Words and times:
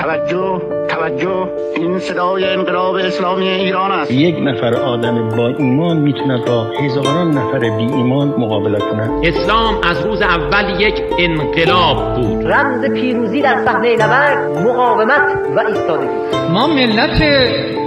توجه 0.00 0.62
توجه. 0.88 1.48
این 1.76 1.98
صدای 1.98 2.44
انقلاب 2.44 2.94
اسلامی 2.94 3.48
ایران 3.48 3.92
است. 3.92 4.10
یک 4.10 4.36
نفر 4.42 4.74
آدم 4.74 5.28
با 5.28 5.46
ایمان 5.58 5.96
می‌تونه 5.96 6.44
با 6.46 6.62
هزاران 6.62 7.30
نفر 7.30 7.58
بی 7.58 7.84
ایمان 7.94 8.28
مقابله 8.28 8.78
کنه 8.78 9.10
اسلام 9.24 9.74
از 9.90 10.06
روز 10.06 10.22
اول 10.22 10.80
یک 10.80 11.02
انقلاب 11.18 12.14
بود. 12.14 12.52
رمز 12.52 12.84
پیروزی 12.84 13.42
در 13.42 13.64
صحنه 13.64 13.94
نبرد 13.94 14.66
مقاومت 14.66 15.36
و 15.56 15.60
ایستادگی. 15.60 16.08
ما 16.52 16.66
ملت 16.66 17.22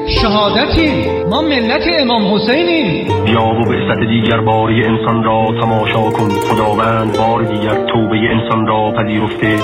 شهادتیم 0.08 1.26
ما 1.30 1.42
ملت 1.42 1.82
امام 2.00 2.36
حسینیم 2.36 3.08
بیا 3.26 3.44
و 3.44 3.66
بعثت 3.66 4.00
دیگر 4.10 4.42
باری 4.42 4.84
انسان 4.84 5.24
را 5.24 5.48
تماشا 5.62 6.10
کن. 6.10 6.30
خداوند 6.30 7.18
بار 7.18 7.44
دیگر 7.44 7.74
توبه 7.74 8.18
انسان 8.32 8.68
را 8.68 8.92
پذیرفته. 8.98 9.64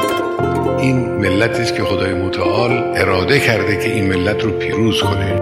این 0.81 1.09
ملتی 1.09 1.61
است 1.61 1.75
که 1.77 1.83
خدای 1.83 2.13
متعال 2.13 2.71
اراده 2.95 3.39
کرده 3.39 3.77
که 3.77 3.89
این 3.89 4.09
ملت 4.09 4.43
رو 4.43 4.51
پیروز 4.51 5.03
کنه. 5.03 5.41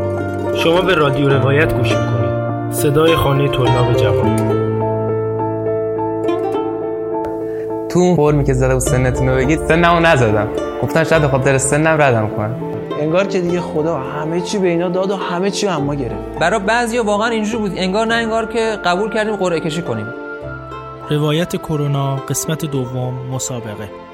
شما 0.64 0.82
به 0.82 0.96
رادیو 0.96 1.30
روایت 1.30 1.74
گوش 1.74 1.92
می‌کنید. 1.92 2.72
صدای 2.72 3.16
خانه 3.16 3.48
طلاب 3.48 3.94
جوان. 3.94 4.36
تو 7.90 8.00
اون 8.00 8.16
فرمی 8.16 8.44
که 8.44 8.54
زده 8.54 8.74
و 8.74 8.80
سنتون 8.80 9.30
رو 9.30 9.36
بگید. 9.36 9.60
سنمو 9.60 10.00
نزدم. 10.00 10.48
گفتن 10.84 11.04
شاید 11.04 11.22
به 11.22 11.28
خاطر 11.28 11.58
سنم 11.58 12.02
ردم 12.02 12.30
کنن. 12.38 12.56
انگار 13.00 13.28
که 13.28 13.42
دیگه 13.42 13.62
خدا 13.62 13.98
همه 13.98 14.42
چی 14.42 14.58
به 14.58 14.68
اینا 14.68 14.90
داد 14.90 15.12
و 15.12 15.16
همه 15.16 15.52
چی 15.52 15.68
هم 15.68 15.82
ما 15.82 15.96
گرفت. 15.96 16.40
برای 16.40 16.60
بعضیا 16.60 17.04
واقعا 17.04 17.28
اینجوری 17.28 17.58
بود. 17.58 17.72
انگار 17.76 18.08
نه 18.08 18.16
انگار 18.16 18.46
که 18.46 18.80
قبول 18.86 19.14
کردیم 19.14 19.36
قرعه 19.36 19.60
کشی 19.60 19.82
کنیم. 19.82 20.08
روایت 21.10 21.56
کرونا 21.56 22.16
قسمت 22.16 22.66
دوم 22.66 23.14
مسابقه. 23.32 24.07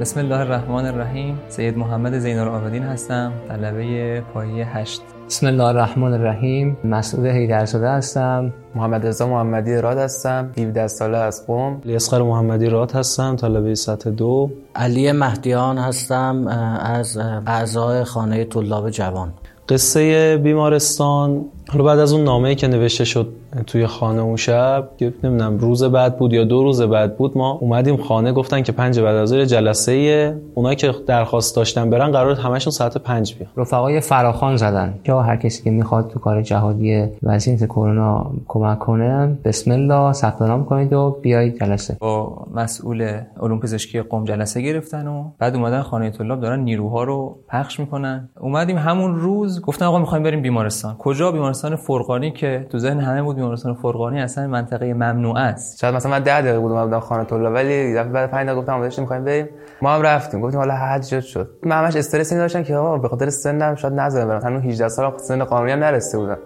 بسم 0.00 0.20
الله 0.20 0.40
الرحمن 0.40 0.86
الرحیم. 0.86 1.38
سید 1.48 1.78
محمد 1.78 2.18
زین 2.18 2.38
العابدین 2.38 2.82
هستم. 2.82 3.32
طلبه 3.48 4.20
پایه 4.34 4.66
8 4.66 5.00
بسم 5.28 5.46
الله 5.46 5.64
الرحمن 5.64 6.12
الرحیم. 6.12 6.76
مسعود 6.84 7.26
هیدرزاده 7.26 7.88
هستم. 7.88 8.52
محمد 8.74 9.06
رضا 9.06 9.26
محمدی 9.26 9.76
راد 9.76 9.98
هستم. 9.98 10.50
17 10.58 10.86
ساله 10.86 11.18
از 11.18 11.46
قم 11.46 11.80
اصغر 11.88 12.22
محمدی 12.22 12.66
راد 12.66 12.92
هستم. 12.92 13.36
طلبه 13.36 13.74
سطح 13.74 14.10
دو. 14.10 14.50
علی 14.74 15.12
مهدیان 15.12 15.78
هستم 15.78 16.46
از 16.80 17.18
اعضای 17.46 18.04
خانه 18.04 18.44
طلاب 18.44 18.90
جوان. 18.90 19.32
قصه 19.68 20.36
بیمارستان. 20.36 21.44
حالا 21.68 21.84
بعد 21.84 21.98
از 21.98 22.12
اون 22.12 22.24
نامه‌ای 22.24 22.54
که 22.54 22.68
نوشته 22.68 23.04
شد 23.04 23.32
توی 23.66 23.86
خانه 23.86 24.22
اون 24.22 24.36
شب 24.36 24.88
نمی‌دونم 25.00 25.58
روز 25.58 25.84
بعد 25.84 26.18
بود 26.18 26.32
یا 26.32 26.44
دو 26.44 26.62
روز 26.62 26.82
بعد 26.82 27.16
بود 27.16 27.38
ما 27.38 27.50
اومدیم 27.50 27.96
خانه 27.96 28.32
گفتن 28.32 28.62
که 28.62 28.72
پنج 28.72 29.00
بعد 29.00 29.16
از 29.16 29.32
جلسه 29.32 30.36
اونایی 30.54 30.76
که 30.76 30.94
درخواست 31.06 31.56
داشتن 31.56 31.90
برن 31.90 32.12
قرار 32.12 32.34
همشون 32.34 32.70
ساعت 32.70 32.98
پنج 32.98 33.34
بیان. 33.34 33.50
رفقای 33.56 34.00
فراخان 34.00 34.56
زدن. 34.56 34.94
که 35.04 35.12
هر 35.12 35.36
کسی 35.36 35.62
که 35.62 35.70
می‌خواد 35.70 36.08
تو 36.08 36.18
کار 36.18 36.42
جهادی 36.42 37.04
وضعیت 37.22 37.64
کرونا 37.64 38.30
کمک 38.48 38.78
کنه 38.78 39.38
بسم 39.44 39.70
الله 39.70 40.12
ثبت 40.12 40.42
نام 40.42 40.64
کنید 40.64 40.92
و 40.92 41.18
بیایید 41.22 41.58
جلسه. 41.60 41.96
با 42.00 42.46
مسئول 42.54 43.20
علوم 43.42 43.60
پزشکی 43.60 44.00
قم 44.00 44.24
جلسه 44.24 44.60
گرفتن 44.60 45.06
و 45.06 45.24
بعد 45.38 45.54
اومدن 45.54 45.82
خانه 45.82 46.10
طلاب 46.10 46.40
دارن 46.40 46.60
نیروها 46.60 47.04
رو 47.04 47.38
پخش 47.48 47.80
می‌کنن. 47.80 48.28
اومدیم 48.40 48.76
همون 48.76 49.16
روز 49.16 49.62
گفتن 49.62 49.84
آقا 49.84 49.98
می‌خوایم 49.98 50.24
بریم 50.24 50.42
بیمارستان. 50.42 50.96
کجا؟ 50.98 51.32
بیمارستان 51.32 51.76
فرقانی 51.76 52.30
که 52.30 52.66
تو 52.70 52.78
ذهن 52.78 53.00
همه 53.00 53.22
بود 53.22 53.37
بیمارستان 53.38 53.74
فرقانی 53.74 54.20
اصلا 54.20 54.46
منطقه 54.46 54.94
ممنوع 54.94 55.38
است. 55.38 55.78
شاید 55.80 55.94
مثلا 55.94 56.10
من 56.12 56.18
10 56.18 56.40
دقیقه 56.40 56.58
بودم 56.58 56.84
بودم 56.84 57.00
خانه 57.00 57.24
طلاب 57.24 57.54
ولی 57.54 57.94
بعد 57.94 58.30
5 58.30 58.46
دقیقه 58.46 58.60
گفتم 58.60 58.80
داشتیم 58.80 59.02
می‌خوایم 59.02 59.24
بریم؟ 59.24 59.48
ما 59.82 59.94
هم 59.94 60.02
رفتیم 60.02 60.40
گفتیم 60.40 60.60
حالا 60.60 60.74
حد 60.74 61.02
جد 61.02 61.20
شد. 61.20 61.50
من 61.62 61.84
همش 61.84 61.96
استرس 61.96 62.32
این 62.32 62.40
داشتم 62.40 62.62
که 62.62 62.76
آقا 62.76 62.98
به 62.98 63.08
خاطر 63.08 63.30
سنم 63.30 63.74
شاید 63.74 63.94
نذارم 63.94 64.28
برم. 64.28 64.42
هنوز 64.42 64.62
18 64.62 64.88
سالم 64.88 65.12
سن 65.16 65.44
قانونی 65.44 65.72
هم 65.72 65.78
نرسیده 65.78 66.18
بودم. 66.18 66.38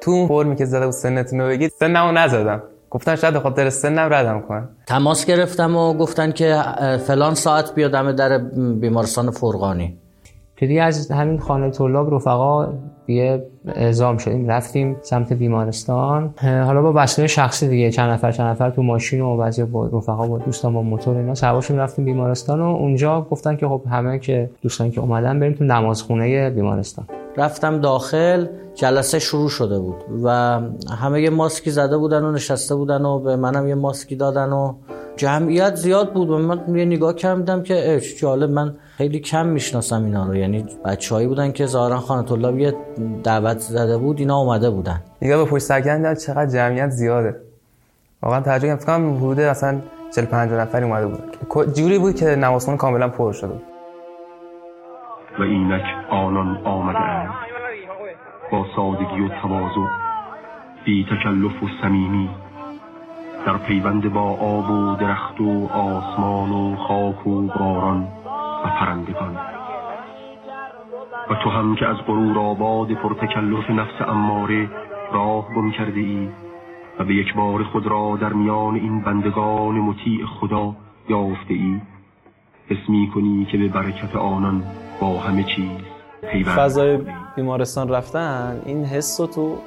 تو 0.00 0.10
اون 0.10 0.28
فرمی 0.28 0.56
که 0.56 0.64
زده 0.64 0.86
و 0.86 0.92
سنتون 0.92 1.40
رو 1.40 1.46
بگید 1.46 1.72
سنمو 1.78 2.12
نزدم. 2.12 2.62
گفتن 2.90 3.16
شاید 3.16 3.34
به 3.34 3.40
خاطر 3.40 3.70
سنم 3.70 4.14
ردم 4.14 4.40
کنن. 4.40 4.68
تماس 4.86 5.24
گرفتم 5.24 5.76
و 5.76 5.94
گفتن 5.94 6.32
که 6.32 6.62
فلان 7.06 7.34
ساعت 7.34 7.74
بیادم 7.74 8.12
در 8.12 8.38
بیمارستان 8.80 9.30
فرقانی. 9.30 9.98
که 10.56 10.82
از 10.82 11.10
همین 11.10 11.38
خانه 11.38 11.70
طلاب 11.70 12.14
رفقا 12.14 12.68
یه 13.10 13.46
اعزام 13.74 14.18
شدیم 14.18 14.48
رفتیم 14.48 14.96
سمت 15.02 15.32
بیمارستان. 15.32 16.34
حالا 16.42 16.82
با 16.82 16.92
وسایل 16.96 17.28
شخصی 17.28 17.68
دیگه 17.68 17.90
چند 17.90 18.10
نفر 18.10 18.32
چند 18.32 18.46
نفر 18.46 18.70
تو 18.70 18.82
ماشین 18.82 19.20
و 19.20 19.36
بعضی 19.36 19.64
با 19.64 19.86
رفقا 19.86 20.26
با 20.28 20.38
دوستان 20.38 20.74
با 20.74 20.82
موتور 20.82 21.16
اینا 21.16 21.34
سوارشون 21.34 21.78
رفتیم 21.78 22.04
بیمارستان 22.04 22.60
و 22.60 22.64
اونجا 22.64 23.26
گفتن 23.30 23.56
که 23.56 23.68
خب 23.68 23.82
همه 23.90 24.18
که 24.18 24.50
دوستان 24.62 24.90
که 24.90 25.00
اومدن 25.00 25.40
بریم 25.40 25.52
تو 25.52 25.64
نمازخونه 25.64 26.50
بیمارستان. 26.50 27.06
رفتم 27.36 27.80
داخل 27.80 28.46
جلسه 28.74 29.18
شروع 29.18 29.48
شده 29.48 29.78
بود 29.78 29.96
و 30.24 30.28
همه 30.98 31.22
یه 31.22 31.30
ماسکی 31.30 31.70
زده 31.70 31.98
بودن 31.98 32.22
و 32.22 32.32
نشسته 32.32 32.74
بودن 32.74 33.04
و 33.04 33.18
به 33.18 33.36
منم 33.36 33.68
یه 33.68 33.74
ماسکی 33.74 34.16
دادن 34.16 34.52
و 34.52 34.74
جمعیت 35.20 35.74
زیاد 35.74 36.12
بود 36.12 36.30
و 36.30 36.38
من 36.38 36.76
یه 36.76 36.84
نگاه 36.84 37.14
کردم 37.14 37.62
که 37.62 38.00
جالب 38.20 38.50
من 38.50 38.74
خیلی 38.96 39.20
کم 39.20 39.46
می‌شناسم 39.46 40.04
اینا 40.04 40.26
رو. 40.26 40.34
یعنی 40.34 40.66
بچه‌هایی 40.84 41.26
بودن 41.26 41.52
که 41.52 41.66
ظاهرا 41.66 41.96
خانه 41.96 42.22
طلاب 42.28 42.58
یه 42.58 42.74
دعوت 43.24 43.58
زده 43.58 43.98
بود 43.98 44.18
اینا 44.18 44.36
اومده 44.36 44.70
بودن. 44.70 45.00
نگاه 45.22 45.44
به 45.44 45.50
پشت 45.50 45.62
سر 45.62 46.14
چقدر 46.14 46.46
جمعیت 46.46 46.88
زیاده. 46.88 47.36
واقعا 48.22 48.40
تعجب 48.40 48.78
کردم 48.78 49.16
حدود 49.16 49.40
اصلا 49.40 49.80
40 50.14 50.24
50 50.24 50.60
نفری 50.60 50.84
اومده 50.84 51.06
بود. 51.06 51.72
جوری 51.74 51.98
بود 51.98 52.14
که 52.14 52.26
نمازخونه 52.26 52.76
کاملا 52.76 53.08
پر 53.08 53.32
شده 53.32 53.52
بود. 53.52 53.62
و 55.38 55.42
اینک 55.42 55.82
آنان 56.10 56.66
آمده 56.66 56.98
اند. 56.98 57.30
با 58.52 58.64
سادگی 58.76 59.20
و 59.20 59.28
تواضع 59.42 59.90
بی 60.84 61.04
تکلف 61.04 61.62
و 61.62 61.66
صمیمی 61.82 62.30
در 63.46 63.56
پیوند 63.56 64.12
با 64.12 64.30
آب 64.30 64.70
و 64.70 64.96
درخت 64.96 65.40
و 65.40 65.68
آسمان 65.72 66.50
و 66.50 66.76
خاک 66.76 67.26
و 67.26 67.42
باران 67.42 68.08
و 68.64 68.68
پرندگان. 68.68 69.36
و 71.30 71.34
تو 71.44 71.50
هم 71.50 71.74
که 71.74 71.86
از 71.86 71.96
غرور 72.06 72.38
آباد 72.38 72.92
پرتکلف 72.92 73.70
نفس 73.70 74.08
اماره 74.08 74.68
راه 75.12 75.54
گم 75.56 75.70
کرده 75.70 76.00
ای 76.00 76.28
و 76.98 77.04
به 77.04 77.14
یک 77.14 77.34
بار 77.34 77.64
خود 77.64 77.86
را 77.86 78.18
در 78.20 78.32
میان 78.32 78.74
این 78.74 79.00
بندگان 79.00 79.74
مطیع 79.74 80.26
خدا 80.26 80.76
یافته 81.08 81.54
ای 81.54 81.80
حس 82.68 82.88
می 82.88 83.10
کنی 83.14 83.48
که 83.52 83.58
به 83.58 83.68
برکت 83.68 84.16
آنان 84.16 84.62
با 85.00 85.18
همه 85.18 85.42
چیز 85.42 85.70
پیوند 86.30 86.56
فضای 86.56 86.98
بیمارستان 87.36 87.88
رفتن 87.88 88.62
این 88.66 88.84
حس 88.84 89.16
تو 89.16 89.58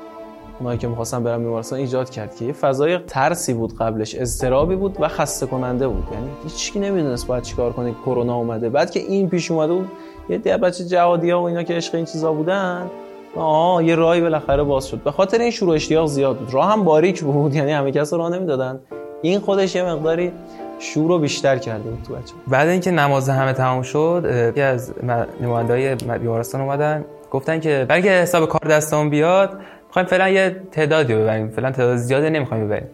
اونایی 0.60 0.78
که 0.78 0.88
می‌خواستن 0.88 1.24
برن 1.24 1.38
بیمارستان 1.38 1.80
ایجاد 1.80 2.10
کرد 2.10 2.36
که 2.36 2.46
یه 2.46 2.54
فضای 2.54 2.98
ترسی 2.98 3.54
بود 3.54 3.78
قبلش 3.78 4.16
اضطرابی 4.16 4.76
بود 4.76 4.98
و 5.00 5.08
خسته 5.08 5.46
کننده 5.46 5.88
بود. 5.88 6.04
یعنی 6.14 6.28
هیچکی 6.44 6.80
نمی‌دونست 6.80 7.28
باید 7.28 7.44
چیکار 7.44 7.74
کنه 7.74 7.92
کرونا 8.06 8.36
اومده. 8.36 8.70
بعد 8.70 8.92
که 8.92 9.00
این 9.00 9.30
پیش 9.30 9.52
اومده 9.52 9.74
بود 9.74 9.90
یه 10.30 10.38
ده 10.38 10.58
بچه 10.58 10.86
جهادی 10.86 11.32
ها 11.32 11.42
و 11.42 11.44
اینا 11.44 11.64
که 11.64 11.74
عشق 11.74 11.96
این 11.96 12.06
چیزا 12.06 12.34
بودن 12.34 12.90
آه 13.36 13.86
یه 13.86 13.96
راهی 13.96 14.22
بالاخره 14.22 14.64
باز 14.64 14.88
شد. 14.88 15.04
به 15.04 15.12
خاطر 15.12 15.40
این 15.40 15.52
شروع 15.52 15.76
اشتیاق 15.76 16.08
زیاد 16.08 16.38
بود. 16.38 16.54
راه 16.54 16.72
هم 16.72 16.84
باریک 16.84 17.24
بود 17.24 17.56
یعنی 17.56 17.72
همه 17.72 17.92
کس 17.92 18.14
راه 18.14 18.30
نمی‌دادن. 18.30 18.80
این 19.22 19.40
خودش 19.40 19.76
یه 19.76 19.84
مقداری 19.84 20.32
شور 20.80 21.08
رو 21.08 21.20
بیشتر 21.20 21.58
کرده 21.58 21.90
بود 21.90 22.04
تو 22.08 22.14
بچه 22.14 22.34
بعد 22.48 22.68
اینکه 22.68 22.92
نماز 22.92 23.30
همه 23.30 23.54
تمام 23.54 23.82
شد 23.82 24.50
یکی 24.50 24.62
از 24.62 24.94
نماینده‌های 25.42 25.96
بیمارستان 25.96 26.62
اومدن 26.62 27.06
گفتن 27.32 27.60
که 27.60 27.86
برای 27.90 28.10
حساب 28.10 28.50
کار 28.50 28.72
دستمون 28.72 29.10
بیاد. 29.10 29.50
می‌خوایم 29.94 30.08
فعلا 30.08 30.30
یه 30.30 30.62
تعدادی 30.72 31.14
ببریم 31.14 31.50
فعلا 31.50 31.72
تعداد 31.72 31.96
زیاده 31.96 32.30
نمی‌خوایم 32.30 32.66
ببریم. 32.66 32.88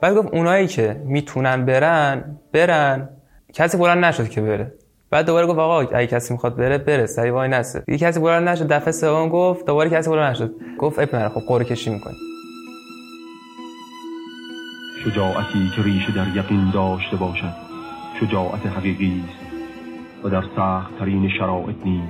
بعد 0.00 0.14
گفت 0.14 0.34
اونایی 0.34 0.66
که 0.66 1.02
می‌تونن 1.04 1.66
برن 1.66 2.24
برن. 2.52 3.08
کسی 3.54 3.76
بلند 3.76 4.04
نشد 4.04 4.28
که 4.28 4.40
بره. 4.40 4.72
بعد 5.10 5.26
دوباره 5.26 5.46
گفت 5.46 5.58
آقا 5.58 5.80
اگه 5.80 6.06
کسی 6.06 6.34
می‌خواد 6.34 6.56
بره 6.56 6.78
بره. 6.78 7.06
سری 7.06 7.30
وای 7.30 7.48
نسه. 7.48 7.84
یه 7.88 7.98
کسی 7.98 8.20
بلند 8.20 8.48
نشد 8.48 8.68
دفعه 8.68 8.92
سوم 8.92 9.28
گفت 9.28 9.66
دوباره 9.66 9.90
کسی 9.90 10.10
بلند 10.10 10.30
نشد. 10.30 10.54
گفت 10.78 10.98
اب 10.98 11.28
خب 11.28 11.40
قرعه 11.48 11.64
کشی 11.64 11.90
می‌کنیم 11.90 12.16
شجاعتی 15.04 15.70
که 15.76 15.82
ریشه 15.82 16.12
در 16.12 16.36
یقین 16.36 16.70
داشته 16.74 17.16
باشد 17.16 17.54
شجاعت 18.20 18.66
حقیقی 18.66 19.22
است 19.28 20.24
و 20.24 20.28
در 20.28 20.42
سخت 20.56 20.98
ترین 20.98 21.28
شرایط 21.38 21.76
نیز 21.84 22.02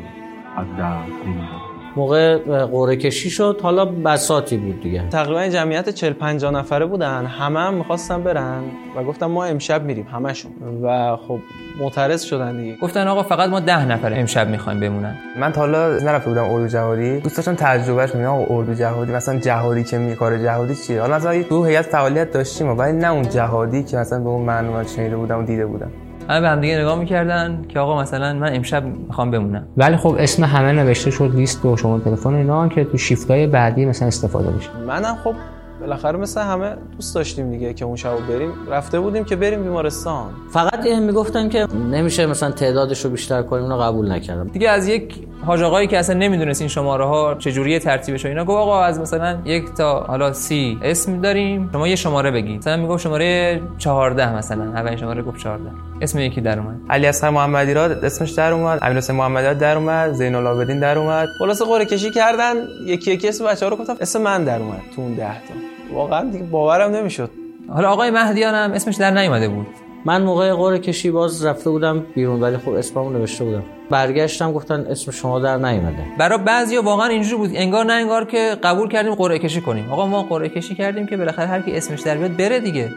از 0.56 0.66
دست 0.66 1.26
نمیرد 1.26 1.73
موقع 1.96 2.38
قرعه 2.66 2.96
کشی 2.96 3.30
شد 3.30 3.60
حالا 3.62 3.84
بساتی 3.84 4.56
بود 4.56 4.80
دیگه. 4.80 5.08
تقریبا 5.08 5.48
جمعیت 5.48 5.88
40 5.88 6.12
50 6.12 6.52
نفره 6.52 6.86
بودن. 6.86 7.26
همه 7.26 7.60
هم 7.60 7.74
می‌خواستن 7.74 8.22
برن 8.22 8.62
و 8.96 9.04
گفتم 9.04 9.26
ما 9.26 9.44
امشب 9.44 9.84
میریم 9.84 10.06
همشون 10.12 10.52
و 10.82 11.16
خب 11.16 11.38
معترض 11.80 12.22
شدن 12.22 12.56
دیگه. 12.56 12.76
گفتن 12.76 13.08
آقا 13.08 13.22
فقط 13.22 13.50
ما 13.50 13.60
10 13.60 13.86
نفر 13.86 14.12
امشب 14.14 14.48
می‌خوایم 14.48 14.80
بمونن. 14.80 15.16
من 15.40 15.52
تا 15.52 15.60
حالا 15.60 15.88
نرفته 15.88 16.28
بودم 16.28 16.44
اردو 16.44 16.66
جهادی. 16.66 17.20
دوست 17.20 17.36
داشتم 17.36 17.54
تجربهش 17.54 18.10
کنم 18.10 18.24
آقا 18.24 18.54
اردو 18.54 18.74
جهادی 18.74 19.12
مثلا 19.12 19.38
جهادی 19.38 19.84
که 19.84 19.98
می 19.98 20.16
کار 20.16 20.38
جهادی 20.38 20.74
چیه؟ 20.74 21.00
حالا 21.00 21.16
مثلا 21.16 21.42
تو 21.42 21.64
هیئت 21.64 21.86
فعالیت 21.86 22.30
داشتیم 22.30 22.78
ولی 22.78 22.92
نه 22.92 23.12
اون 23.12 23.28
جهادی 23.28 23.82
که 23.82 23.96
مثلا 23.96 24.18
به 24.18 24.28
اون 24.28 24.42
معنی 24.42 24.88
شنیده 24.88 25.16
بودم 25.16 25.38
و 25.38 25.42
دیده 25.42 25.66
بودم. 25.66 25.90
همه 26.28 26.40
به 26.40 26.48
هم 26.48 26.60
دیگه 26.60 26.78
نگاه 26.78 26.98
می‌کردن 26.98 27.64
که 27.68 27.80
آقا 27.80 28.02
مثلا 28.02 28.32
من 28.32 28.56
امشب 28.56 28.84
می‌خوام 28.84 29.30
بمونم. 29.30 29.66
ولی 29.76 29.96
خب 29.96 30.16
اسم 30.18 30.44
همه 30.44 30.72
نوشته 30.72 31.10
شد 31.10 31.32
لیست 31.34 31.64
و 31.64 31.76
شما 31.76 31.98
تلفن 31.98 32.34
اینا 32.34 32.68
که 32.68 32.84
تو 32.84 32.98
شیفتای 32.98 33.46
بعدی 33.46 33.84
مثلا 33.84 34.08
استفاده 34.08 34.50
بشه 34.50 34.68
منم 34.86 35.16
خب 35.24 35.34
بالاخره 35.84 36.18
مثل 36.18 36.40
همه 36.40 36.76
دوست 36.96 37.14
داشتیم 37.14 37.50
دیگه 37.50 37.74
که 37.74 37.84
اون 37.84 37.96
شب 37.96 38.26
بریم. 38.28 38.52
رفته 38.70 39.00
بودیم 39.00 39.24
که 39.24 39.36
بریم 39.36 39.62
بیمارستان. 39.62 40.30
فقط 40.52 40.86
این 40.86 41.02
می‌گفتن 41.02 41.48
که 41.48 41.66
نمیشه 41.90 42.26
مثلا 42.26 42.50
تعدادش 42.50 43.04
رو 43.04 43.10
بیشتر 43.10 43.42
کنیم 43.42 43.62
اونو 43.62 43.78
قبول 43.78 44.12
نکردم 44.12 44.48
دیگه 44.48 44.70
از 44.70 44.88
یک 44.88 45.14
حاج 45.46 45.62
آقایی 45.62 45.86
که 45.86 45.98
اصلا 45.98 46.18
نمی‌دونست 46.18 46.60
این 46.60 46.68
شماره 46.68 47.04
ها 47.04 47.34
چجوری 47.34 47.78
ترتیبش 47.78 48.24
و 48.24 48.28
اینا 48.28 48.44
گفت 48.44 48.58
آقا 48.58 48.80
از 48.80 49.00
مثلا 49.00 49.38
یک 49.44 49.74
تا 49.74 50.00
حالا 50.00 50.32
سی 50.32 50.78
اسم 50.82 51.20
داریم 51.20 51.70
شما 51.72 51.88
یه 51.88 51.96
شماره 51.96 52.30
بگید 52.30 52.58
مثلا 52.58 52.76
می‌گفت 52.76 53.02
شماره 53.02 53.60
14 53.78 54.36
مثلا 54.36 54.64
اولین 54.64 54.96
شماره 54.96 55.22
گفت 55.22 55.38
14 55.38 55.70
اسم 56.00 56.18
یکی 56.18 56.40
در 56.40 56.58
اومد. 56.58 56.76
علی 56.90 57.06
اصغر 57.06 57.30
محمدی 57.30 57.74
را 57.74 57.84
اسمش 57.84 58.30
در 58.30 58.52
اومد 58.52 58.78
امیر 58.82 58.96
حسین 58.96 59.16
محمدی 59.16 59.60
در 59.60 59.76
اومد 59.76 60.12
زین 60.12 60.34
العابدین 60.34 60.80
در 60.80 60.98
اومد. 60.98 61.28
خلاص 61.38 61.62
قرعه 61.62 61.84
کشی 61.84 62.10
کردن 62.10 62.54
یکی 62.86 63.12
یکی 63.12 63.28
اسم 63.28 63.44
بچه‌ها 63.46 63.70
رو 63.70 63.76
گفتم 63.76 63.96
اسم 64.00 64.22
من 64.22 64.44
در 64.44 64.60
اومد 64.60 64.80
تو 64.96 65.02
اون 65.02 65.14
10 65.14 65.24
تا. 65.24 65.73
واقعا 65.92 66.30
دیگه 66.30 66.44
باورم 66.44 66.90
نمی‌شد. 66.90 67.30
حالا 67.68 67.90
آقای 67.90 68.10
مهدیان 68.10 68.54
هم 68.54 68.72
اسمش 68.72 68.96
در 68.96 69.10
نیومده 69.10 69.48
بود. 69.48 69.66
من 70.04 70.22
موقع 70.22 70.52
قرعه 70.52 70.78
کشی 70.78 71.10
باز 71.10 71.44
رفته 71.44 71.70
بودم 71.70 72.00
بیرون 72.14 72.40
ولی 72.40 72.56
خب 72.56 72.68
اسممو 72.68 73.10
نوشته 73.10 73.44
بودم. 73.44 73.62
برگشتم 73.90 74.52
گفتن 74.52 74.80
اسم 74.90 75.10
شما 75.10 75.40
در 75.40 75.56
نیومده. 75.56 76.04
برای 76.18 76.38
بعضیا 76.38 76.82
واقعا 76.82 77.06
اینجوری 77.06 77.36
بود 77.36 77.50
انگار 77.54 77.84
نه 77.84 77.92
انگار 77.92 78.24
که 78.24 78.56
قبول 78.62 78.88
کردیم 78.88 79.14
قرعه 79.14 79.38
کشی 79.38 79.60
کنیم. 79.60 79.92
آقا 79.92 80.06
ما 80.06 80.22
قرعه 80.22 80.48
کشی 80.48 80.74
کردیم 80.74 81.06
که 81.06 81.16
بالاخره 81.16 81.46
هر 81.46 81.60
کی 81.60 81.72
اسمش 81.76 82.00
در 82.00 82.16
بیاد 82.16 82.36
بره 82.36 82.60
دیگه. 82.60 82.90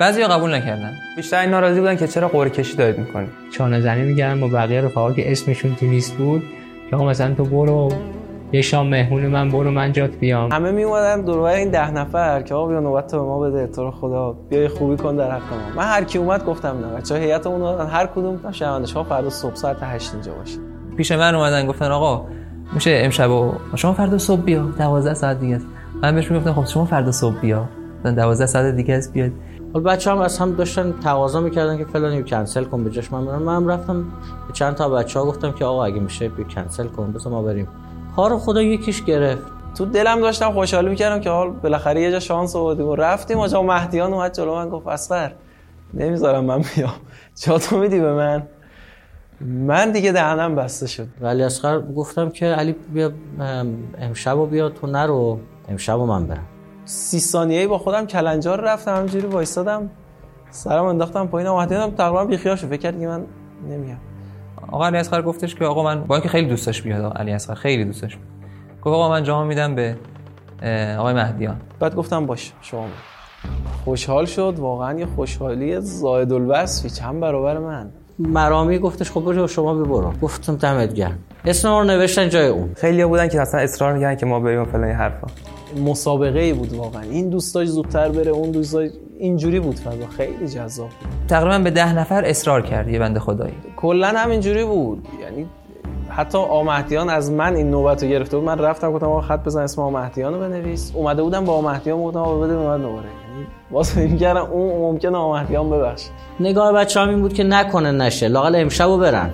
بعضیا 0.00 0.28
قبول 0.28 0.54
نکردن. 0.54 0.92
بیشتر 1.16 1.40
این 1.40 1.50
ناراضی 1.50 1.80
بودن 1.80 1.96
که 1.96 2.06
چرا 2.06 2.28
قرعه 2.28 2.50
کشی 2.50 2.76
دارید 2.76 2.98
می‌کنید؟ 2.98 3.28
چانه 3.52 3.80
زنی 3.80 4.02
میگردن 4.02 4.40
با 4.40 4.48
بقیه 4.48 4.80
رفقا 4.80 5.12
که 5.12 5.32
اسمشون 5.32 5.74
تو 5.74 5.86
لیست 5.86 6.14
بود 6.14 6.42
که 6.90 6.96
مثلا 6.96 7.34
تو 7.34 7.44
برو. 7.44 7.92
یه 8.52 8.62
شام 8.62 8.88
مهمون 8.88 9.26
من 9.26 9.48
برو 9.48 9.70
من 9.70 9.92
جات 9.92 10.10
بیام. 10.10 10.52
همه 10.52 10.70
می 10.70 10.82
اومدن 10.82 11.22
دور 11.22 11.38
این 11.40 11.70
ده 11.70 11.90
نفر 11.90 12.42
که 12.42 12.54
آقا 12.54 12.66
بیا 12.66 12.80
نوبت 12.80 13.10
تو 13.10 13.18
به 13.18 13.24
ما 13.24 13.40
بده 13.40 13.66
تو 13.66 13.82
رو 13.84 13.90
خدا. 13.90 14.32
بیا 14.48 14.68
خوبی 14.68 14.96
کن 14.96 15.16
در 15.16 15.30
حق 15.30 15.40
ما. 15.52 15.82
من 15.82 15.88
هر 15.88 16.04
کی 16.04 16.18
اومد 16.18 16.46
گفتم 16.46 16.68
نه. 16.68 16.96
بچه‌ها 16.96 17.20
هیئتمون 17.20 17.80
هر 17.88 18.06
کدوم 18.06 18.34
گفتم 18.34 18.52
شرمنده 18.52 18.86
شما 18.86 19.04
فردا 19.04 19.30
صبح 19.30 19.54
ساعت 19.54 19.76
8 19.82 20.14
اینجا 20.14 20.32
باشید 20.34 20.60
پیش 20.96 21.12
من 21.12 21.34
اومدن 21.34 21.66
گفتن 21.66 21.90
آقا 21.90 22.24
میشه 22.72 23.00
امشب 23.04 23.30
و 23.30 23.52
شما 23.74 23.92
فردا 23.92 24.18
صبح 24.18 24.40
بیا. 24.40 24.62
12 24.78 25.14
ساعت 25.14 25.40
دیگه 25.40 25.56
است. 25.56 25.66
من 26.02 26.14
بهش 26.14 26.30
می‌گفتم 26.30 26.52
خب 26.52 26.66
شما 26.66 26.84
فردا 26.84 27.12
صبح 27.12 27.40
بیا. 27.40 27.68
12 28.04 28.46
ساعت 28.46 28.74
دیگه 28.76 28.94
است 28.94 29.12
بیاد 29.12 29.30
حالا 29.72 29.84
بچه 29.84 30.10
هم 30.10 30.18
از 30.18 30.38
هم 30.38 30.52
داشتن 30.54 30.94
تقاضا 31.04 31.40
می‌کردن 31.40 31.78
که 31.78 31.84
فلانی 31.84 32.22
کنسل 32.22 32.64
کن 32.64 32.84
به 32.84 32.90
جاش. 32.90 33.12
من 33.12 33.26
برم 33.26 33.42
من 33.42 33.68
رفتم. 33.68 34.04
به 34.46 34.52
چند 34.52 34.74
تا 34.74 34.88
بچه 34.88 35.20
ها 35.20 35.26
گفتم 35.26 35.52
که 35.52 35.64
آقا 35.64 35.84
اگه 35.84 36.00
میشه 36.00 36.28
بیا 36.28 36.46
کنسل 36.46 36.86
کن. 36.86 37.12
بذار 37.12 37.32
ما 37.32 37.42
بریم. 37.42 37.68
کار 38.16 38.38
خدا 38.38 38.62
یکیش 38.62 39.04
گرفت. 39.04 39.42
تو 39.74 39.84
دلم 39.84 40.20
داشتم 40.20 40.52
خوشحالی 40.52 40.88
می‌کردم 40.88 41.20
که 41.20 41.30
حال 41.30 41.50
بالاخره 41.50 42.00
یه 42.00 42.10
جا 42.10 42.20
شانس 42.20 42.56
آوردیم 42.56 42.86
و 42.86 42.96
رفتیم 42.96 43.38
آجا 43.38 43.62
مهدیان 43.62 44.12
اومد 44.12 44.34
جلو 44.34 44.54
من 44.54 44.68
گفت 44.68 44.86
اصغر 44.86 45.30
نمی‌ذارم 45.94 46.44
من 46.44 46.62
بیام. 46.76 46.94
جا 47.36 47.58
تو 47.58 47.78
میدی 47.78 48.00
به 48.00 48.12
من؟ 48.12 48.42
من 49.40 49.92
دیگه 49.92 50.12
دهنم 50.12 50.54
بسته 50.54 50.86
شد. 50.86 51.06
ولی 51.20 51.42
اصغر 51.42 51.80
گفتم 51.80 52.30
که 52.30 52.46
علی 52.46 52.74
بیا 52.92 53.12
امشب 53.98 54.50
بیا 54.50 54.68
تو 54.68 54.86
نرو. 54.86 55.38
امشب 55.68 55.98
من 55.98 56.26
برم. 56.26 56.46
سی 56.84 57.20
ثانیه‌ای 57.20 57.66
با 57.66 57.78
خودم 57.78 58.06
کلنجار 58.06 58.60
رفتم 58.60 58.96
همینجوری 58.96 59.26
وایسادم 59.26 59.90
سرم 60.50 60.84
انداختم 60.84 61.26
پایین. 61.26 61.50
مهدیانم 61.50 61.90
تقریبا 61.90 62.24
بیخیال 62.24 62.56
شد. 62.56 62.66
فکر 62.66 62.76
کرد 62.76 63.00
که 63.00 63.06
من 63.06 63.24
نمیام. 63.68 63.98
آقا 64.72 64.86
علی 64.86 64.96
اصغر 64.96 65.22
گفتش 65.22 65.54
که 65.54 65.64
آقا 65.64 65.82
من 65.82 66.04
با 66.04 66.14
اینکه 66.14 66.28
خیلی 66.28 66.48
دوستش 66.48 66.82
بیاد 66.82 67.16
علی 67.16 67.32
اصغر 67.32 67.54
خیلی 67.54 67.84
دوستش 67.84 68.16
بیاد 68.16 68.28
گفت 68.82 68.94
آقا 68.94 69.08
من 69.08 69.22
جام 69.22 69.46
میدم 69.46 69.74
به 69.74 69.96
آقای 70.98 71.14
مهدیان. 71.14 71.56
بعد 71.80 71.94
گفتم 71.94 72.26
باش 72.26 72.52
شما 72.60 72.86
خوشحال 73.84 74.26
شد 74.26 74.54
واقعا 74.58 74.98
یه 74.98 75.06
خوشحالی 75.06 75.80
زائد 75.80 76.32
الوصفی 76.32 76.90
چند 76.90 77.20
برابر 77.20 77.58
من. 77.58 77.90
مرامی 78.18 78.78
گفتش 78.78 79.10
خب 79.10 79.20
برو 79.20 79.46
شما 79.46 79.74
ببرو 79.74 80.12
گفتم 80.22 80.56
دمت 80.56 80.94
گرم. 80.94 81.18
اسم 81.44 81.68
رو 81.68 81.84
نوشتن 81.84 82.28
جای 82.28 82.48
اون. 82.48 82.72
خیلی 82.76 83.04
بودن 83.04 83.28
که 83.28 83.40
اصلا 83.40 83.60
اصرار 83.60 83.92
میگن 83.92 84.14
که 84.14 84.26
ما 84.26 84.40
بریم 84.40 84.64
فلان 84.64 84.90
حرفا. 84.90 85.26
مسابقه 85.86 86.38
ای 86.38 86.52
بود 86.52 86.72
واقعا. 86.72 87.02
این 87.02 87.28
دوستاش 87.28 87.68
زودتر 87.68 88.08
بره 88.08 88.30
اون 88.30 88.50
دوستاش 88.50 88.90
اینجوری 89.18 89.60
بود 89.60 89.78
فضا 89.78 90.06
خیلی 90.06 90.48
جذاب 90.48 90.88
بود. 90.88 91.08
تقریبا 91.28 91.58
به 91.58 91.70
ده 91.70 91.92
نفر 91.92 92.24
اصرار 92.24 92.62
کرد 92.62 92.88
یه 92.88 92.98
بنده 92.98 93.20
خدایی. 93.20 93.54
کلا 93.80 94.08
همینجوری 94.08 94.64
بود. 94.64 95.08
یعنی 95.20 95.46
حتی 96.08 96.38
آمهدیان 96.38 97.10
از 97.10 97.32
من 97.32 97.54
این 97.54 97.70
نوبت 97.70 98.02
رو 98.02 98.08
گرفته 98.08 98.36
بود. 98.36 98.46
من 98.46 98.58
رفتم 98.58 98.92
گفتم 98.92 99.06
آقا 99.06 99.20
خط 99.20 99.44
بزن 99.44 99.62
اسم 99.62 99.82
آمهدیان 99.82 100.34
رو 100.34 100.40
بنویس. 100.40 100.92
اومده 100.94 101.22
بودم 101.22 101.44
با 101.44 101.52
آمهدیان 101.52 102.02
گفتم 102.02 102.18
آقا 102.18 102.38
بده 102.38 102.56
به 102.56 102.62
من 102.62 102.80
دوباره. 102.82 103.04
یعنی 103.04 103.46
واسه 103.70 104.06
میگردم 104.06 104.44
اون 104.44 104.92
ممکنه 104.92 105.16
آمهدیان 105.16 105.70
ببخش 105.70 106.08
نگاه 106.40 106.72
بچه 106.72 107.00
هم 107.00 107.08
این 107.08 107.20
بود 107.20 107.32
که 107.32 107.44
نکنه 107.44 107.92
نشه. 107.92 108.28
لاقل 108.28 108.56
امشبو 108.56 108.98
برن. 108.98 109.30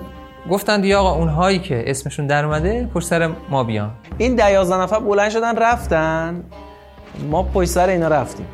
گفتن 0.49 0.81
دیگه 0.81 0.95
آقا 0.97 1.15
اونهایی 1.15 1.59
که 1.59 1.83
اسمشون 1.89 2.27
در 2.27 2.45
اومده 2.45 2.89
پشت 2.93 3.07
سر 3.07 3.29
ما 3.49 3.63
بیان. 3.63 3.91
این 4.17 4.35
ده 4.35 4.51
یازده 4.51 4.77
نفر 4.77 4.99
بلند 4.99 5.29
شدن 5.29 5.55
رفتن. 5.55 6.43
ما 7.31 7.43
پشت 7.43 7.69
سر 7.69 7.89
اینا 7.89 8.07
رفتیم. 8.07 8.45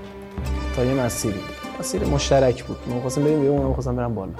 تا 0.75 0.85
یه 0.85 0.93
مسیری 0.93 1.39
مسیر 1.79 2.05
مشترک 2.05 2.63
بود. 2.63 2.77
ما 2.87 3.01
خواستیم 3.01 3.23
بریم 3.23 3.41
بیرون 3.41 3.57
اونم 3.57 3.73
خواستم 3.73 3.95
برم 3.95 4.15
بالا. 4.15 4.31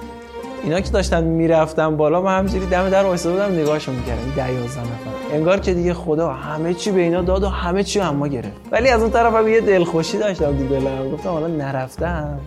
اینا 0.64 0.80
که 0.80 0.90
داشتن 0.90 1.24
می‌رفتن 1.24 1.96
بالا 1.96 2.22
من 2.22 2.38
همینجوری 2.38 2.66
دم 2.66 2.90
در 2.90 3.04
وایساده 3.04 3.34
بودم 3.34 3.60
نگاهشون 3.60 3.94
می‌کردم. 3.94 4.32
ده 4.36 4.52
یازده 4.52 4.80
نفر. 4.80 5.34
انگار 5.36 5.60
که 5.60 5.74
دیگه 5.74 5.94
خدا 5.94 6.28
همه 6.32 6.74
چی 6.74 6.90
به 6.90 7.00
اینا 7.00 7.22
داد 7.22 7.42
و 7.42 7.48
همه 7.48 7.82
چی 7.82 8.00
هم 8.00 8.16
ما 8.16 8.28
گرفت. 8.28 8.52
ولی 8.72 8.88
از 8.88 9.00
اون 9.00 9.10
طرف 9.10 9.34
هم 9.34 9.48
یه 9.48 9.60
دلخوشی 9.60 10.18
داشتم 10.18 10.56
تو 10.56 10.68
دلم. 10.68 11.10
گفتم 11.12 11.30
حالا 11.30 11.46
نرفتم 11.46 12.38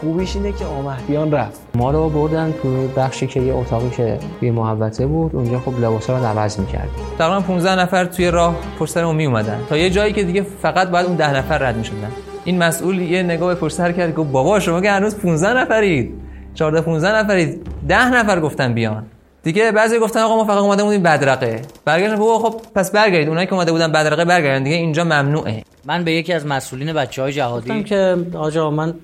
خوبیش 0.00 0.36
اینه 0.36 0.52
که 0.52 0.64
آمهدیان 0.64 1.32
رفت. 1.32 1.60
ما 1.74 1.90
رو 1.90 2.08
بردن 2.08 2.54
تو 2.62 2.88
بخشی 2.96 3.26
که 3.26 3.40
یه 3.40 3.54
اتاقی 3.54 3.90
که 3.90 4.18
توی 4.40 4.50
محوطه 4.50 5.06
بود. 5.06 5.36
اونجا 5.36 5.58
خب 5.58 5.80
لباسا 5.80 6.18
رو 6.18 6.24
عوض 6.24 6.58
می‌کرد 6.58 6.88
تقریبا 7.18 7.40
15 7.40 7.80
نفر 7.80 8.04
توی 8.04 8.30
راه 8.30 8.54
پشت 8.78 8.92
سرمون 8.92 9.16
می 9.16 9.26
اومدن 9.26 9.60
تا 9.68 9.76
یه 9.76 9.90
جایی 9.90 10.12
که 10.12 10.22
دیگه 10.22 10.42
فقط 10.42 10.88
بعد 10.88 11.06
اون 11.06 11.16
10 11.16 11.36
نفر 11.36 11.58
رد 11.58 11.76
می‌شدن. 11.76 12.12
این 12.44 12.58
مسئول 12.58 12.98
یه 12.98 13.22
نگاه 13.22 13.54
به 13.54 13.60
پشت 13.60 13.76
سر 13.76 13.92
کرد 13.92 14.14
گفت 14.14 14.30
بابا 14.30 14.60
شما 14.60 14.80
که 14.80 14.90
هنوز 14.90 15.18
15 15.18 15.60
نفرید. 15.60 16.21
14 16.54 16.80
15 16.80 17.18
نفرید 17.18 17.66
10 17.88 18.14
نفر 18.14 18.40
گفتن 18.40 18.74
بیان. 18.74 19.06
دیگه 19.42 19.72
بعضی 19.72 19.98
گفتن 19.98 20.20
آقا 20.20 20.36
ما 20.36 20.44
فقط 20.44 20.58
اومده 20.58 20.84
بودیم 20.84 21.02
بدرقه. 21.02 21.62
برگردن 21.84 22.16
بابا 22.16 22.38
خب 22.38 22.60
پس 22.74 22.92
برگردید. 22.92 23.28
اونایی 23.28 23.46
که 23.46 23.52
اومده 23.52 23.72
بودن 23.72 23.92
بدرقه 23.92 24.24
برگردن. 24.24 24.62
دیگه 24.62 24.76
اینجا 24.76 25.04
ممنوعه. 25.04 25.62
من 25.84 26.04
به 26.04 26.12
یکی 26.12 26.32
از 26.32 26.46
مسئولین 26.46 26.92
بچه 26.92 27.22
های 27.22 27.32
جهادی 27.32 27.68
گفتم 27.68 27.82
که 27.82 28.16
آجا 28.34 28.70
من 28.70 28.94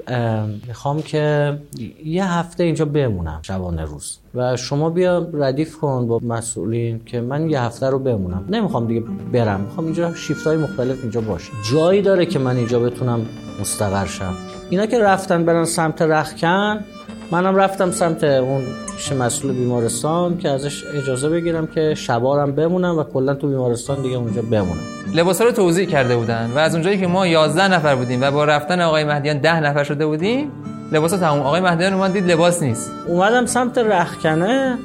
می‌خوام 0.66 1.02
که 1.02 1.56
یه 2.04 2.32
هفته 2.32 2.64
اینجا 2.64 2.84
بمونم 2.84 3.38
شبانه 3.42 3.84
روز. 3.84 4.18
و 4.34 4.56
شما 4.56 4.90
بیا 4.90 5.28
ردیف 5.32 5.76
کن 5.76 6.08
با 6.08 6.20
مسئولین 6.22 7.00
که 7.06 7.20
من 7.20 7.50
یه 7.50 7.60
هفته 7.60 7.86
رو 7.86 7.98
بمونم. 7.98 8.44
نمی‌خوام 8.48 8.86
دیگه 8.86 9.02
برم. 9.32 9.60
می‌خوام 9.60 9.86
اینجا 9.86 10.14
شیفت 10.14 10.46
های 10.46 10.56
مختلف 10.56 10.96
اینجا 11.02 11.20
باشه. 11.20 11.52
جایی 11.72 12.02
داره 12.02 12.26
که 12.26 12.38
من 12.38 12.56
اینجا 12.56 12.80
بتونم 12.80 13.26
مستقر 13.60 14.06
شم. 14.06 14.34
اینا 14.70 14.86
که 14.86 14.98
رفتن 14.98 15.44
برن 15.44 15.64
سمت 15.64 16.02
رخکن 16.02 16.84
منم 17.30 17.56
رفتم 17.56 17.90
سمت 17.90 18.24
اون 18.24 18.62
پیش 18.96 19.12
مسئول 19.12 19.52
بیمارستان 19.52 20.38
که 20.38 20.48
ازش 20.48 20.84
اجازه 20.94 21.28
بگیرم 21.28 21.66
که 21.66 21.94
شبارم 21.94 22.52
بمونم 22.52 22.98
و 22.98 23.02
کلا 23.02 23.34
تو 23.34 23.48
بیمارستان 23.48 24.02
دیگه 24.02 24.16
اونجا 24.16 24.42
بمونم. 24.42 24.80
لباسا 25.14 25.44
رو 25.44 25.52
توضیح 25.52 25.86
کرده 25.86 26.16
بودن 26.16 26.50
و 26.54 26.58
از 26.58 26.74
اونجایی 26.74 26.98
که 27.00 27.06
ما 27.06 27.26
11 27.26 27.68
نفر 27.68 27.94
بودیم 27.94 28.22
و 28.22 28.30
با 28.30 28.44
رفتن 28.44 28.80
آقای 28.80 29.04
مهدیان 29.04 29.38
10 29.38 29.60
نفر 29.60 29.84
شده 29.84 30.06
بودیم 30.06 30.50
لباسا 30.92 31.16
تموم. 31.16 31.40
آقای 31.40 31.60
مهدیان 31.60 31.92
اومد 31.92 32.12
دید 32.12 32.30
لباس 32.30 32.62
نیست. 32.62 32.92
اومدم 33.06 33.46
سمت 33.46 33.78
رخکنه 33.78 34.78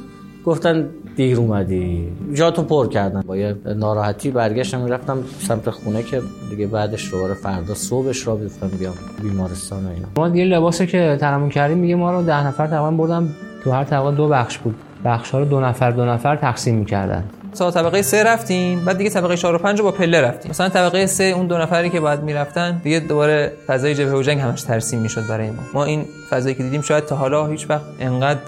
گفتن 0.46 0.90
دیر 1.16 1.38
اومدی. 1.38 2.12
جاتو 2.34 2.64
پر 2.64 2.88
کردن. 2.88 3.22
با 3.22 3.38
یه 3.38 3.56
ناراحتی 3.66 4.32
برگشتم 4.32 4.86
رفتم 4.86 5.24
سمت 5.40 5.70
خونه 5.70 6.04
که 6.04 6.22
دیگه 6.50 6.68
بعدش 6.68 7.12
دوباره 7.12 7.34
فردا 7.34 7.74
صبحش 7.74 8.28
را 8.28 8.36
بیفتم 8.36 8.68
بیام 8.68 8.94
بیمارستان 9.22 9.86
و 9.86 9.90
اینا. 9.90 10.08
ما 10.18 10.30
دیگه 10.30 10.46
لباسی 10.46 10.88
که 10.88 11.18
ترمون 11.20 11.50
کردیم 11.50 11.78
میگه 11.78 11.96
ما 11.96 12.12
رو 12.12 12.24
ده 12.24 12.48
نفر 12.48 12.68
تقریبا 12.68 12.92
بردم 12.92 13.30
تو 13.64 13.72
هر 13.72 13.84
طبقه 13.84 14.12
دو 14.12 14.28
بخش 14.28 14.58
بود. 14.58 14.76
بخش 15.06 15.32
ها 15.32 15.40
رو 15.40 15.46
دو 15.46 15.60
نفر 15.60 15.92
دو 15.92 16.06
نفر 16.06 16.36
تقسیم 16.36 16.76
می‌کردن. 16.76 17.24
تا 17.58 17.72
طبقه 17.72 18.02
سه 18.02 18.24
رفتیم 18.24 18.86
بعد 18.86 18.98
دیگه 18.98 19.10
طبقه 19.10 19.36
4 19.36 19.56
و 19.56 19.58
5 19.58 19.80
رو 19.80 19.86
با 19.86 19.92
پله 19.92 20.22
رفتیم. 20.22 20.50
مثلا 20.50 20.70
طبقه 20.70 21.06
سه 21.06 21.24
اون 21.24 21.48
دو 21.48 21.58
نفری 21.58 21.90
که 21.90 22.00
باید 22.00 22.24
می‌رفتن 22.24 22.82
دیگه 22.84 23.00
دوباره 23.00 23.52
فضای 23.68 23.96
جبهه 23.96 24.14
و 24.14 24.22
جنگ 24.22 24.40
همش 24.40 24.62
ترسیم 24.62 25.00
می‌شد 25.00 25.28
برای 25.30 25.50
ما. 25.50 25.64
ما 25.74 25.84
این 25.84 26.06
فضایی 26.30 26.56
که 26.56 26.64
دیدیم 26.64 26.82
شاید 26.82 27.06
تا 27.06 27.16
حالا 27.16 27.48
هیچ 27.48 27.70
وقت 27.70 27.84
انقدر 28.00 28.40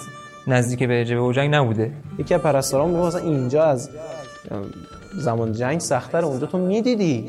نزدیک 0.47 0.83
به 0.83 1.05
جبهه 1.05 1.21
و 1.21 1.31
جنگ 1.31 1.55
نبوده. 1.55 1.91
یکی 2.19 2.33
از 2.33 2.41
پرستاران 2.41 2.89
میگه 2.89 3.01
مثلا 3.01 3.21
اینجا 3.21 3.63
از 3.63 3.89
زمان 5.17 5.53
جنگ 5.53 5.79
سختتر 5.79 6.25
اونجا 6.25 6.47
تو 6.47 6.57
می‌دیدی 6.57 7.25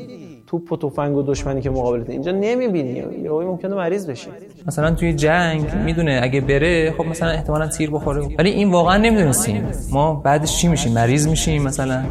توپ 0.47 0.71
و 0.71 0.77
تفنگ 0.77 1.15
و 1.15 1.23
دشمنی 1.23 1.61
که 1.61 1.69
مقابلت 1.69 2.09
اینجا 2.09 2.31
نمی‌بینی. 2.31 3.03
یا 3.23 3.39
ممکنه 3.39 3.75
مریض 3.75 4.09
بشی. 4.09 4.27
مثلا 4.67 4.91
توی 4.91 5.13
جنگ 5.13 5.75
می‌دونه 5.85 6.19
اگه 6.23 6.41
بره 6.41 6.93
خب 6.97 7.05
مثلا 7.05 7.29
احتمالا 7.29 7.67
تیر 7.67 7.91
بخوره. 7.91 8.27
ولی 8.37 8.49
این 8.49 8.71
واقعا 8.71 8.97
نمی‌دونستیم. 8.97 9.67
ما 9.91 10.13
بعدش 10.13 10.57
چی 10.57 10.67
میشیم؟ 10.67 10.93
مریض 10.93 11.27
میشیم 11.27 11.63
مثلا. 11.63 12.03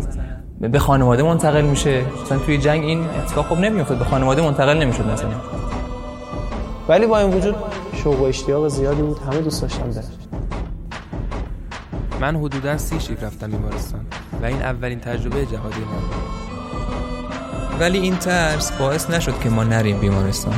به 0.61 0.79
خانواده 0.79 1.23
منتقل 1.23 1.63
میشه. 1.63 2.03
مثلا 2.25 2.39
توی 2.39 2.59
جنگ 2.59 2.85
این 2.85 3.01
اتفاق 3.01 3.47
خب 3.47 3.59
نمیافتاد. 3.59 3.99
به 3.99 4.05
خانواده 4.05 4.43
منتقل 4.43 4.79
نمی‌شد 4.79 5.07
مثلا. 5.07 5.31
ولی 6.89 7.07
با 7.07 7.19
این 7.19 7.35
وجود 7.35 7.55
شوق 7.93 8.21
و 8.21 8.25
اشتیاق 8.25 8.69
زیادی 8.69 9.03
بود. 9.03 9.19
همه 9.19 9.41
دوست 9.41 9.63
داشتن 9.63 9.91
برن. 9.91 10.05
من 12.21 12.37
حدودا 12.37 12.79
سی 12.79 13.01
شیف 13.01 13.23
رفتم 13.23 13.51
بیمارستان 13.51 14.01
و 14.43 14.45
این 14.45 14.63
اولین 14.63 15.01
تجربه 15.01 15.47
جهادی 15.47 15.81
ما 15.81 16.03
ولی 17.81 17.99
این 17.99 18.17
ترس 18.17 18.73
باعث 18.73 19.11
نشد 19.11 19.41
که 19.43 19.51
ما 19.51 19.65
نریم 19.65 19.99
بیمارستان. 19.99 20.55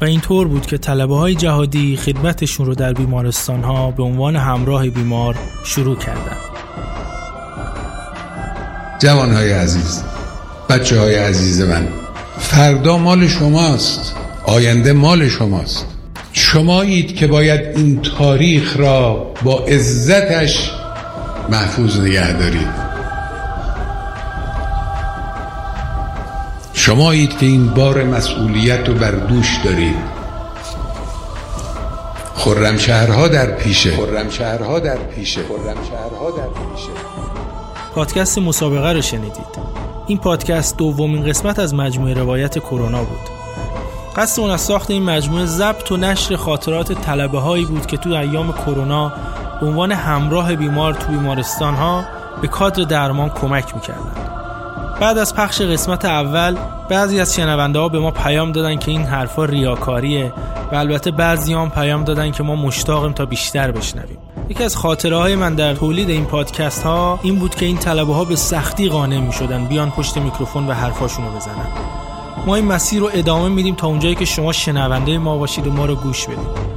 و 0.00 0.04
اینطور 0.04 0.48
بود 0.48 0.66
که 0.66 0.78
طلبه 0.78 1.16
های 1.16 1.34
جهادی 1.34 1.96
خدمتشون 1.96 2.66
رو 2.66 2.74
در 2.74 2.92
بیمارستان 2.92 3.62
ها 3.62 3.90
به 3.90 4.02
عنوان 4.02 4.36
همراه 4.36 4.90
بیمار 4.90 5.36
شروع 5.64 5.96
کردن. 5.96 6.36
جوان 8.98 9.32
های 9.32 9.52
عزیز 9.52 10.02
بچه 10.68 11.00
های 11.00 11.14
عزیز 11.14 11.60
من 11.60 11.88
فردا 12.38 12.98
مال 12.98 13.26
شماست 13.26 14.14
آینده 14.46 14.92
مال 14.92 15.28
شماست. 15.28 15.89
شمایید 16.52 17.16
که 17.16 17.26
باید 17.26 17.60
این 17.76 18.02
تاریخ 18.02 18.76
را 18.76 19.32
با 19.42 19.58
عزتش 19.58 20.70
محفوظ 21.48 22.00
نگه 22.00 22.32
دارید. 22.32 22.68
شمایید 26.72 27.38
که 27.38 27.46
این 27.46 27.66
بار 27.66 28.04
مسئولیت 28.04 28.88
رو 28.88 28.94
بر 28.94 29.10
دوش 29.10 29.56
دارید. 29.64 29.96
خرم 32.34 32.78
شهرها 32.78 33.28
در 33.28 33.50
پیشه. 33.50 33.96
خرم 33.96 34.30
شهرها 34.30 34.78
در 34.78 34.96
پیشه. 34.96 35.40
خرم 35.40 35.76
شهرها 35.90 36.30
در 36.30 36.48
پیشه. 36.48 36.92
پادکست 37.94 38.38
مسابقه 38.38 38.92
رو 38.92 39.02
شنیدید. 39.02 39.70
این 40.06 40.18
پادکست 40.18 40.76
دومین 40.76 41.24
قسمت 41.24 41.58
از 41.58 41.74
مجموعه 41.74 42.14
روایت 42.14 42.58
کرونا 42.58 43.04
بود. 43.04 43.39
قصد 44.16 44.40
اون 44.40 44.50
از 44.50 44.60
ساخت 44.60 44.90
این 44.90 45.02
مجموعه 45.02 45.46
ضبط 45.46 45.92
و 45.92 45.96
نشر 45.96 46.36
خاطرات 46.36 46.92
طلبه 46.92 47.40
هایی 47.40 47.64
بود 47.64 47.86
که 47.86 47.96
تو 47.96 48.10
ایام 48.10 48.52
کرونا 48.52 49.12
به 49.60 49.66
عنوان 49.66 49.92
همراه 49.92 50.56
بیمار 50.56 50.94
تو 50.94 51.08
بیمارستان 51.08 51.74
ها 51.74 52.04
به 52.42 52.48
کادر 52.48 52.84
درمان 52.84 53.28
کمک 53.28 53.74
می‌کردن. 53.74 54.12
بعد 55.00 55.18
از 55.18 55.34
پخش 55.34 55.60
قسمت 55.60 56.04
اول 56.04 56.56
بعضی 56.88 57.20
از 57.20 57.34
شنونده 57.34 57.78
ها 57.78 57.88
به 57.88 57.98
ما 57.98 58.10
پیام 58.10 58.52
دادن 58.52 58.76
که 58.76 58.90
این 58.90 59.02
حرفا 59.02 59.44
ریاکاریه 59.44 60.32
و 60.72 60.76
البته 60.76 61.10
بعضی 61.10 61.54
هم 61.54 61.70
پیام 61.70 62.04
دادن 62.04 62.30
که 62.30 62.42
ما 62.42 62.56
مشتاقیم 62.56 63.12
تا 63.12 63.24
بیشتر 63.24 63.70
بشنویم. 63.70 64.18
یکی 64.48 64.64
از 64.64 64.76
خاطره 64.76 65.16
های 65.16 65.36
من 65.36 65.54
در 65.54 65.74
تولید 65.74 66.10
این 66.10 66.24
پادکست 66.24 66.82
ها 66.82 67.20
این 67.22 67.38
بود 67.38 67.54
که 67.54 67.66
این 67.66 67.78
طلبه 67.78 68.14
ها 68.14 68.24
به 68.24 68.36
سختی 68.36 68.88
قانع 68.88 69.18
می 69.18 69.32
شدن 69.32 69.64
بیان 69.64 69.90
پشت 69.90 70.16
میکروفون 70.16 70.66
و 70.66 70.72
حرفاشون 70.72 71.24
رو 71.24 71.30
بزنن. 71.30 71.99
ما 72.46 72.54
این 72.54 72.64
مسیر 72.64 73.00
رو 73.00 73.10
ادامه 73.12 73.48
میدیم 73.48 73.74
تا 73.74 73.86
اونجایی 73.86 74.14
که 74.14 74.24
شما 74.24 74.52
شنونده 74.52 75.18
ما 75.18 75.36
باشید 75.36 75.66
و 75.66 75.72
ما 75.72 75.86
رو 75.86 75.94
گوش 75.94 76.26
بدید. 76.26 76.70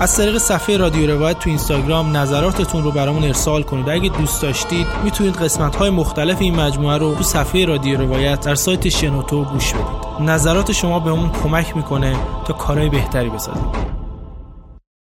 از 0.00 0.16
طریق 0.16 0.38
صفحه 0.38 0.76
رادیو 0.76 1.10
روایت 1.10 1.38
تو 1.38 1.48
اینستاگرام 1.50 2.16
نظراتتون 2.16 2.84
رو 2.84 2.90
برامون 2.90 3.24
ارسال 3.24 3.62
کنید. 3.62 3.88
اگه 3.88 4.08
دوست 4.08 4.42
داشتید 4.42 4.86
می‌تونید 5.04 5.36
قسمت 5.36 5.76
های 5.76 5.90
مختلف 5.90 6.36
این 6.40 6.56
مجموعه 6.56 6.98
رو 6.98 7.14
تو 7.14 7.22
صفحه 7.22 7.64
رادیو 7.64 7.98
روایت 7.98 8.40
در 8.40 8.54
سایت 8.54 8.88
شنوتو 8.88 9.44
گوش 9.44 9.72
بدید. 9.72 10.30
نظرات 10.30 10.72
شما 10.72 11.00
بهمون 11.00 11.30
کمک 11.42 11.76
می‌کنه 11.76 12.16
تا 12.44 12.52
کارهای 12.52 12.88
بهتری 12.88 13.28
بسازیم. 13.28 13.97